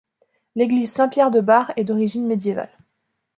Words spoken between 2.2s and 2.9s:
médiévale.